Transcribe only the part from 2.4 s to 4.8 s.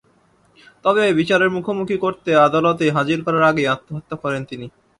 আদালতে হাজির করার আগেই আত্মহত্যা করেন তিনি।